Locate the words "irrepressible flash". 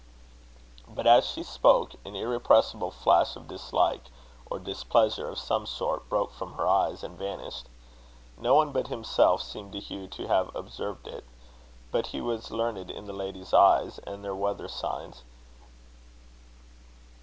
2.15-3.35